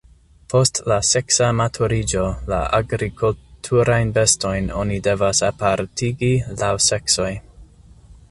[0.51, 6.31] Post la seksa maturiĝo la agrikulturajn bestojn oni devas apartigi
[6.63, 7.31] laŭ seksoj.